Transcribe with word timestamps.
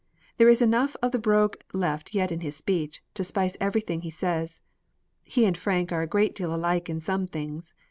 There 0.37 0.49
is 0.49 0.63
enough 0.63 0.95
of 1.03 1.11
the 1.11 1.19
brogue 1.19 1.57
left 1.73 2.15
yet 2.15 2.31
in 2.31 2.39
his 2.39 2.55
speech 2.55 3.03
to 3.13 3.23
spice 3.23 3.55
everything 3.61 4.01
he 4.01 4.09
says. 4.09 4.59
He 5.25 5.45
and 5.45 5.55
Frank 5.55 5.91
are 5.91 6.01
a 6.01 6.07
great 6.07 6.33
deal 6.33 6.55
alike 6.55 6.89
in 6.89 7.01
some 7.01 7.27
things. 7.27 7.75